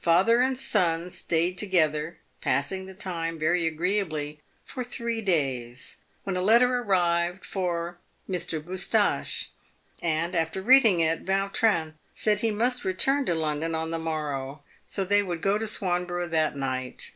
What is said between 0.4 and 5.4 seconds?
and son stayed together, passing the time very agreeably for three